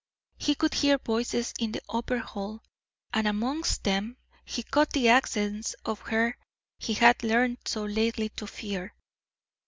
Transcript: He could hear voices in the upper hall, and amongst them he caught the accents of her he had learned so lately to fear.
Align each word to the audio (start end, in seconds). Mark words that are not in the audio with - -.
He 0.39 0.55
could 0.55 0.73
hear 0.73 0.97
voices 0.97 1.53
in 1.59 1.73
the 1.73 1.81
upper 1.87 2.17
hall, 2.17 2.63
and 3.13 3.27
amongst 3.27 3.83
them 3.83 4.17
he 4.43 4.63
caught 4.63 4.89
the 4.93 5.09
accents 5.09 5.75
of 5.85 5.99
her 5.99 6.39
he 6.79 6.95
had 6.95 7.21
learned 7.21 7.59
so 7.67 7.85
lately 7.85 8.29
to 8.29 8.47
fear. 8.47 8.95